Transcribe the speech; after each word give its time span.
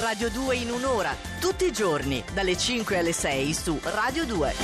Radio 0.00 0.30
2 0.30 0.54
in 0.56 0.70
un'ora, 0.70 1.12
tutti 1.40 1.64
i 1.64 1.72
giorni, 1.72 2.22
dalle 2.32 2.56
5 2.56 2.98
alle 2.98 3.12
6 3.12 3.52
su 3.52 3.80
Radio 3.82 4.24
2. 4.26 4.54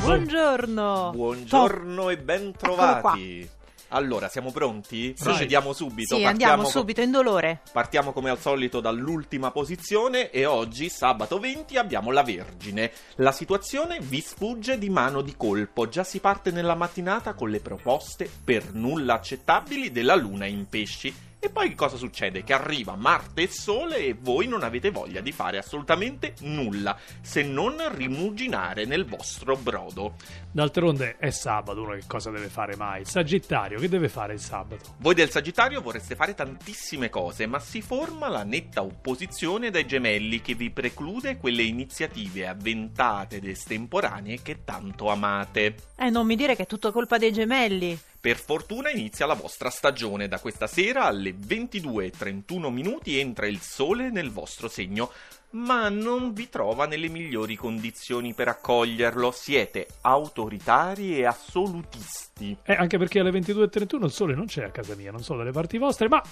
Buongiorno. 0.00 1.12
Buongiorno 1.14 2.10
e 2.10 2.18
ben 2.18 2.52
trovati. 2.56 3.48
Allora, 3.88 4.28
siamo 4.28 4.50
pronti? 4.50 5.14
Sì. 5.16 5.22
Procediamo 5.22 5.72
subito. 5.72 6.16
Sì, 6.16 6.22
Partiamo 6.22 6.30
andiamo 6.30 6.62
co- 6.64 6.68
subito, 6.68 7.00
indolore. 7.00 7.60
Partiamo 7.72 8.12
come 8.12 8.30
al 8.30 8.38
solito 8.38 8.80
dall'ultima 8.80 9.50
posizione 9.50 10.30
e 10.30 10.44
oggi, 10.44 10.88
sabato 10.88 11.38
20, 11.38 11.76
abbiamo 11.76 12.10
la 12.10 12.22
Vergine. 12.22 12.90
La 13.16 13.32
situazione 13.32 14.00
vi 14.00 14.20
sfugge 14.20 14.76
di 14.76 14.90
mano 14.90 15.22
di 15.22 15.34
colpo. 15.36 15.88
Già 15.88 16.04
si 16.04 16.18
parte 16.18 16.50
nella 16.50 16.74
mattinata 16.74 17.34
con 17.34 17.48
le 17.48 17.60
proposte 17.60 18.28
per 18.44 18.74
nulla 18.74 19.14
accettabili 19.14 19.92
della 19.92 20.14
Luna 20.14 20.46
in 20.46 20.66
pesci. 20.68 21.30
E 21.44 21.50
poi 21.50 21.70
che 21.70 21.74
cosa 21.74 21.96
succede? 21.96 22.44
Che 22.44 22.52
arriva 22.52 22.94
Marte 22.94 23.42
e 23.42 23.48
Sole 23.48 23.96
e 23.96 24.16
voi 24.16 24.46
non 24.46 24.62
avete 24.62 24.92
voglia 24.92 25.20
di 25.20 25.32
fare 25.32 25.58
assolutamente 25.58 26.34
nulla 26.42 26.96
se 27.20 27.42
non 27.42 27.82
rimuginare 27.96 28.84
nel 28.84 29.04
vostro 29.04 29.56
brodo. 29.56 30.14
D'altronde 30.52 31.16
è 31.18 31.30
sabato, 31.30 31.82
uno 31.82 31.94
che 31.94 32.04
cosa 32.06 32.30
deve 32.30 32.46
fare 32.46 32.76
mai? 32.76 33.00
Il 33.00 33.08
Sagittario, 33.08 33.80
che 33.80 33.88
deve 33.88 34.08
fare 34.08 34.34
il 34.34 34.38
sabato? 34.38 34.94
Voi 34.98 35.14
del 35.14 35.30
Sagittario 35.30 35.80
vorreste 35.80 36.14
fare 36.14 36.34
tantissime 36.34 37.10
cose, 37.10 37.46
ma 37.46 37.58
si 37.58 37.82
forma 37.82 38.28
la 38.28 38.44
netta 38.44 38.84
opposizione 38.84 39.70
dai 39.70 39.84
gemelli 39.84 40.40
che 40.42 40.54
vi 40.54 40.70
preclude 40.70 41.38
quelle 41.38 41.64
iniziative 41.64 42.46
avventate 42.46 43.38
ed 43.38 43.48
estemporanee 43.48 44.42
che 44.42 44.62
tanto 44.62 45.10
amate. 45.10 45.74
Eh, 45.96 46.08
non 46.08 46.24
mi 46.24 46.36
dire 46.36 46.54
che 46.54 46.62
è 46.62 46.66
tutto 46.66 46.92
colpa 46.92 47.18
dei 47.18 47.32
gemelli. 47.32 47.98
Per 48.22 48.36
fortuna 48.36 48.88
inizia 48.88 49.26
la 49.26 49.34
vostra 49.34 49.68
stagione. 49.68 50.28
Da 50.28 50.38
questa 50.38 50.68
sera 50.68 51.06
alle 51.06 51.34
22.31 51.34 52.70
minuti 52.70 53.18
entra 53.18 53.48
il 53.48 53.58
sole 53.58 54.12
nel 54.12 54.30
vostro 54.30 54.68
segno, 54.68 55.10
ma 55.50 55.88
non 55.88 56.32
vi 56.32 56.48
trova 56.48 56.86
nelle 56.86 57.08
migliori 57.08 57.56
condizioni 57.56 58.32
per 58.32 58.46
accoglierlo. 58.46 59.32
Siete 59.32 59.88
autoritari 60.02 61.18
e 61.18 61.26
assolutisti. 61.26 62.56
Eh, 62.62 62.74
anche 62.74 62.96
perché 62.96 63.18
alle 63.18 63.32
22.31 63.32 64.04
il 64.04 64.12
sole 64.12 64.36
non 64.36 64.46
c'è 64.46 64.62
a 64.62 64.70
casa 64.70 64.94
mia, 64.94 65.10
non 65.10 65.24
so 65.24 65.34
dalle 65.34 65.50
parti 65.50 65.78
vostre, 65.78 66.06
ma 66.08 66.22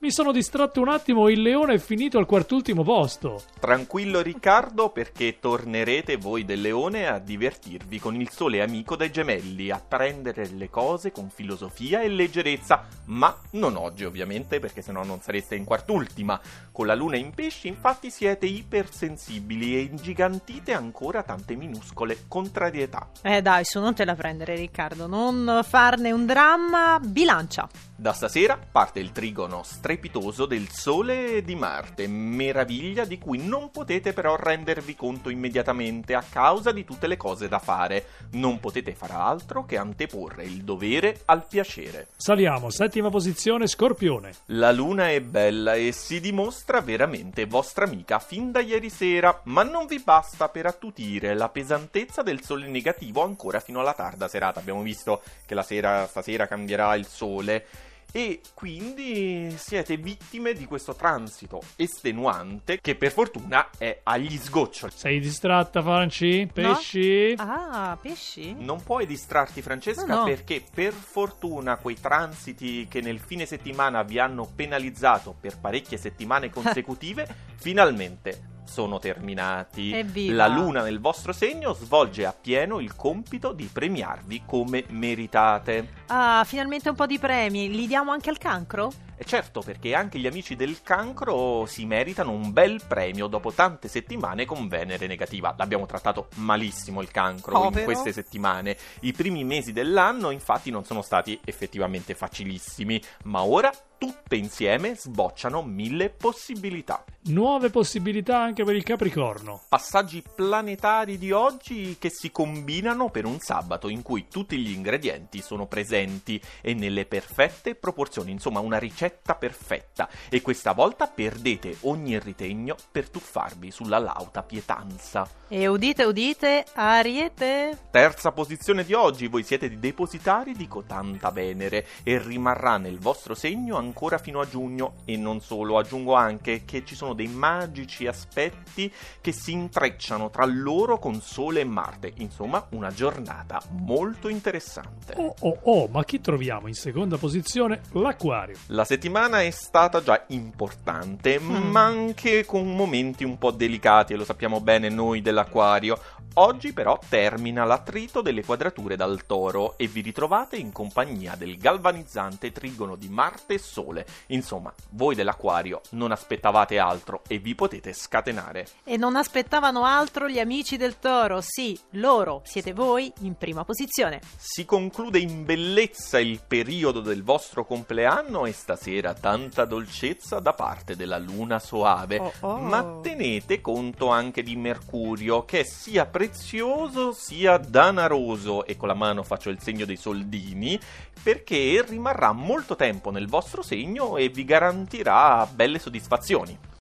mi 0.00 0.12
sono 0.12 0.30
distratto 0.30 0.80
un 0.80 0.88
attimo, 0.88 1.28
il 1.28 1.42
leone 1.42 1.74
è 1.74 1.78
finito 1.78 2.18
al 2.18 2.26
quartultimo 2.26 2.84
posto. 2.84 3.42
Tranquillo 3.58 4.20
Riccardo 4.20 4.90
perché 4.90 5.38
tornerete 5.40 6.16
voi 6.16 6.44
del 6.44 6.60
leone 6.60 7.08
a 7.08 7.18
divertirvi 7.18 7.98
con 7.98 8.14
il 8.14 8.30
sole 8.30 8.62
amico 8.62 8.94
dai 8.94 9.10
gemelli, 9.10 9.70
a 9.70 9.82
prendere 9.86 10.46
le 10.50 10.70
cose 10.70 11.10
con 11.10 11.30
filosofia 11.30 12.00
e 12.00 12.08
leggerezza, 12.08 12.86
ma 13.06 13.36
non 13.52 13.76
oggi 13.76 14.04
ovviamente 14.04 14.60
perché 14.60 14.82
sennò 14.82 15.02
non 15.02 15.20
sareste 15.20 15.56
in 15.56 15.64
quartultima. 15.64 16.40
Con 16.70 16.86
la 16.86 16.94
luna 16.94 17.16
in 17.16 17.32
pesci 17.34 17.66
infatti 17.66 18.10
siete 18.10 18.46
ipersensibili 18.46 19.76
e 19.76 19.80
ingigantite 19.80 20.72
ancora 20.72 21.24
tante 21.24 21.56
minuscole 21.56 22.24
contrarietà. 22.28 23.10
Eh 23.22 23.42
dai, 23.42 23.64
su, 23.64 23.80
non 23.80 23.94
te 23.94 24.04
la 24.04 24.14
prendere, 24.14 24.54
Riccardo. 24.54 25.08
Non 25.08 25.60
farne 25.64 26.12
un 26.12 26.24
dramma. 26.24 27.00
Bilancia. 27.02 27.68
Da 27.96 28.12
stasera 28.12 28.56
parte 28.70 29.00
il 29.00 29.10
trigono 29.10 29.64
strepitoso 29.88 30.44
del 30.44 30.68
Sole 30.68 31.36
e 31.36 31.42
di 31.42 31.54
Marte, 31.54 32.06
meraviglia 32.08 33.06
di 33.06 33.16
cui 33.16 33.38
non 33.38 33.70
potete 33.70 34.12
però 34.12 34.36
rendervi 34.36 34.94
conto 34.94 35.30
immediatamente 35.30 36.12
a 36.12 36.22
causa 36.28 36.72
di 36.72 36.84
tutte 36.84 37.06
le 37.06 37.16
cose 37.16 37.48
da 37.48 37.58
fare. 37.58 38.04
Non 38.32 38.60
potete 38.60 38.94
fare 38.94 39.14
altro 39.14 39.64
che 39.64 39.78
anteporre 39.78 40.44
il 40.44 40.62
dovere 40.62 41.22
al 41.24 41.46
piacere. 41.46 42.08
Saliamo, 42.16 42.68
settima 42.68 43.08
posizione, 43.08 43.66
Scorpione. 43.66 44.34
La 44.48 44.72
luna 44.72 45.08
è 45.08 45.22
bella 45.22 45.72
e 45.72 45.92
si 45.92 46.20
dimostra 46.20 46.82
veramente 46.82 47.46
vostra 47.46 47.86
amica 47.86 48.18
fin 48.18 48.52
da 48.52 48.60
ieri 48.60 48.90
sera, 48.90 49.40
ma 49.44 49.62
non 49.62 49.86
vi 49.86 50.00
basta 50.00 50.50
per 50.50 50.66
attutire 50.66 51.32
la 51.32 51.48
pesantezza 51.48 52.20
del 52.20 52.42
sole 52.42 52.66
negativo 52.66 53.22
ancora 53.22 53.58
fino 53.58 53.80
alla 53.80 53.94
tarda 53.94 54.28
serata. 54.28 54.60
Abbiamo 54.60 54.82
visto 54.82 55.22
che 55.46 55.54
la 55.54 55.62
sera 55.62 56.06
stasera 56.06 56.46
cambierà 56.46 56.94
il 56.94 57.06
sole 57.06 57.64
e 58.12 58.40
quindi 58.54 59.54
siete 59.56 59.96
vittime 59.96 60.52
di 60.54 60.64
questo 60.64 60.94
transito 60.94 61.60
estenuante 61.76 62.78
che 62.80 62.94
per 62.94 63.12
fortuna 63.12 63.70
è 63.76 64.00
agli 64.02 64.36
sgoccioli. 64.36 64.92
Sei 64.94 65.20
distratta, 65.20 65.82
Franci? 65.82 66.48
Pesci? 66.52 67.34
Ah, 67.36 67.98
pesci? 68.00 68.54
Non 68.58 68.82
puoi 68.82 69.06
distrarti, 69.06 69.62
Francesca, 69.62 70.06
No, 70.06 70.16
no. 70.20 70.24
perché 70.24 70.62
per 70.72 70.92
fortuna 70.92 71.76
quei 71.76 72.00
transiti 72.00 72.86
che 72.88 73.00
nel 73.00 73.18
fine 73.20 73.46
settimana 73.46 74.02
vi 74.02 74.18
hanno 74.18 74.50
penalizzato 74.54 75.34
per 75.38 75.58
parecchie 75.58 75.98
settimane 75.98 76.48
consecutive, 76.50 77.28
finalmente 77.56 78.56
sono 78.68 78.98
terminati. 78.98 79.92
Evviva. 79.92 80.34
La 80.34 80.46
luna 80.46 80.82
nel 80.82 81.00
vostro 81.00 81.32
segno 81.32 81.72
svolge 81.72 82.26
appieno 82.26 82.78
il 82.78 82.94
compito 82.94 83.52
di 83.52 83.68
premiarvi 83.72 84.42
come 84.46 84.84
meritate. 84.88 85.94
Ah, 86.06 86.44
finalmente 86.44 86.90
un 86.90 86.94
po' 86.94 87.06
di 87.06 87.18
premi. 87.18 87.70
Li 87.70 87.86
diamo 87.86 88.12
anche 88.12 88.30
al 88.30 88.38
cancro? 88.38 88.92
E 89.20 89.24
certo, 89.24 89.62
perché 89.62 89.96
anche 89.96 90.20
gli 90.20 90.28
amici 90.28 90.54
del 90.54 90.80
cancro 90.80 91.66
si 91.66 91.84
meritano 91.86 92.30
un 92.30 92.52
bel 92.52 92.80
premio 92.86 93.26
dopo 93.26 93.50
tante 93.50 93.88
settimane 93.88 94.44
con 94.44 94.68
Venere 94.68 95.08
negativa. 95.08 95.52
L'abbiamo 95.58 95.86
trattato 95.86 96.28
malissimo 96.36 97.02
il 97.02 97.10
cancro 97.10 97.56
in 97.56 97.62
Povero. 97.64 97.84
queste 97.84 98.12
settimane. 98.12 98.76
I 99.00 99.12
primi 99.12 99.42
mesi 99.42 99.72
dell'anno, 99.72 100.30
infatti, 100.30 100.70
non 100.70 100.84
sono 100.84 101.02
stati 101.02 101.36
effettivamente 101.44 102.14
facilissimi, 102.14 103.02
ma 103.24 103.42
ora 103.42 103.72
tutte 103.98 104.36
insieme 104.36 104.94
sbocciano 104.94 105.62
mille 105.64 106.10
possibilità. 106.10 107.04
Nuove 107.22 107.68
possibilità 107.68 108.40
anche 108.40 108.62
per 108.62 108.76
il 108.76 108.84
Capricorno. 108.84 109.62
Passaggi 109.68 110.22
planetari 110.22 111.18
di 111.18 111.32
oggi 111.32 111.96
che 111.98 112.08
si 112.08 112.30
combinano 112.30 113.10
per 113.10 113.24
un 113.24 113.40
sabato 113.40 113.88
in 113.88 114.02
cui 114.02 114.28
tutti 114.30 114.56
gli 114.56 114.70
ingredienti 114.70 115.40
sono 115.42 115.66
presenti 115.66 116.40
e 116.60 116.74
nelle 116.74 117.06
perfette 117.06 117.74
proporzioni, 117.74 118.30
insomma 118.30 118.60
una 118.60 118.78
ricetta 118.78 119.06
perfetta. 119.10 120.08
E 120.28 120.40
questa 120.40 120.72
volta 120.72 121.06
perdete 121.06 121.76
ogni 121.82 122.18
ritegno 122.18 122.76
per 122.90 123.08
tuffarvi 123.08 123.70
sulla 123.70 123.98
lauta 123.98 124.42
pietanza. 124.42 125.28
E 125.48 125.66
udite, 125.66 126.04
udite, 126.04 126.64
Ariete? 126.74 127.86
Terza 127.90 128.32
posizione 128.32 128.84
di 128.84 128.92
oggi, 128.92 129.28
voi 129.28 129.42
siete 129.42 129.78
depositari 129.78 130.52
di 130.52 130.68
cotanta 130.68 131.30
Venere 131.30 131.86
e 132.02 132.18
rimarrà 132.18 132.76
nel 132.76 132.98
vostro 132.98 133.34
segno 133.34 133.76
ancora 133.76 134.18
fino 134.18 134.40
a 134.40 134.48
giugno 134.48 134.96
e 135.06 135.16
non 135.16 135.40
solo, 135.40 135.78
aggiungo 135.78 136.14
anche 136.14 136.64
che 136.66 136.84
ci 136.84 136.94
sono 136.94 137.14
dei 137.14 137.28
magici 137.28 138.06
aspetti 138.06 138.92
che 139.22 139.32
si 139.32 139.52
intrecciano 139.52 140.28
tra 140.28 140.44
loro 140.44 140.98
con 140.98 141.20
Sole 141.20 141.60
e 141.60 141.64
Marte, 141.64 142.12
insomma 142.16 142.66
una 142.70 142.90
giornata 142.90 143.62
molto 143.70 144.28
interessante. 144.28 145.14
Oh, 145.16 145.34
oh, 145.40 145.58
oh, 145.62 145.88
ma 145.88 146.04
chi 146.04 146.20
troviamo 146.20 146.68
in 146.68 146.74
seconda 146.74 147.16
posizione? 147.16 147.80
L'Aquario. 147.92 148.56
La 148.66 148.84
settimana 148.84 148.96
è 149.00 149.50
stata 149.50 150.02
già 150.02 150.24
importante, 150.28 151.38
Mm. 151.38 151.70
ma 151.70 151.84
anche 151.84 152.44
con 152.44 152.74
momenti 152.74 153.24
un 153.24 153.38
po' 153.38 153.50
delicati, 153.52 154.12
e 154.12 154.16
lo 154.16 154.24
sappiamo 154.24 154.60
bene 154.60 154.88
noi 154.88 155.22
dell'Aquario. 155.22 155.98
Oggi 156.34 156.72
però 156.72 156.98
termina 157.08 157.64
l'attrito 157.64 158.20
delle 158.20 158.44
quadrature 158.44 158.94
dal 158.94 159.26
toro 159.26 159.76
e 159.76 159.88
vi 159.88 160.02
ritrovate 160.02 160.56
in 160.56 160.70
compagnia 160.70 161.34
del 161.34 161.56
galvanizzante 161.58 162.52
trigono 162.52 162.94
di 162.94 163.08
Marte 163.08 163.54
e 163.54 163.58
Sole. 163.58 164.06
Insomma, 164.26 164.72
voi 164.90 165.16
dell'Aquario 165.16 165.80
non 165.90 166.12
aspettavate 166.12 166.78
altro 166.78 167.22
e 167.26 167.38
vi 167.38 167.56
potete 167.56 167.92
scatenare. 167.92 168.68
E 168.84 168.96
non 168.96 169.16
aspettavano 169.16 169.84
altro 169.84 170.28
gli 170.28 170.38
amici 170.38 170.76
del 170.76 170.98
toro. 171.00 171.40
Sì, 171.40 171.76
loro, 171.92 172.42
siete 172.44 172.72
voi 172.72 173.12
in 173.22 173.34
prima 173.34 173.64
posizione. 173.64 174.20
Si 174.36 174.64
conclude 174.64 175.18
in 175.18 175.44
bellezza 175.44 176.20
il 176.20 176.40
periodo 176.46 177.00
del 177.00 177.24
vostro 177.24 177.64
compleanno 177.64 178.46
e 178.46 178.52
stasera 178.52 178.86
tanta 179.14 179.64
dolcezza 179.64 180.38
da 180.40 180.52
parte 180.52 180.96
della 180.96 181.18
luna 181.18 181.58
soave. 181.58 182.18
Oh, 182.18 182.32
oh. 182.40 182.58
Ma 182.58 182.98
tenete 183.02 183.60
conto 183.60 184.08
anche 184.08 184.42
di 184.42 184.56
Mercurio, 184.56 185.44
che 185.44 185.60
è 185.60 185.64
sia 185.64 186.06
prezioso 186.06 187.12
sia 187.12 187.58
danaroso, 187.58 188.64
e 188.64 188.76
con 188.76 188.88
la 188.88 188.94
mano 188.94 189.22
faccio 189.22 189.50
il 189.50 189.60
segno 189.60 189.84
dei 189.84 189.96
soldini, 189.96 190.78
perché 191.22 191.84
rimarrà 191.86 192.32
molto 192.32 192.76
tempo 192.76 193.10
nel 193.10 193.28
vostro 193.28 193.62
segno 193.62 194.16
e 194.16 194.28
vi 194.28 194.44
garantirà 194.44 195.46
belle 195.46 195.78
soddisfazioni. 195.78 196.68